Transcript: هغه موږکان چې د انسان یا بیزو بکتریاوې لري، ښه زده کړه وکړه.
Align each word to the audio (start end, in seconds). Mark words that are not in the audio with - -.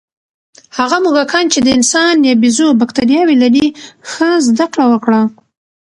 هغه 0.77 0.97
موږکان 1.03 1.45
چې 1.53 1.59
د 1.61 1.67
انسان 1.77 2.15
یا 2.27 2.33
بیزو 2.41 2.67
بکتریاوې 2.81 3.35
لري، 3.43 3.65
ښه 4.09 4.29
زده 4.47 4.65
کړه 4.73 4.85
وکړه. 4.91 5.21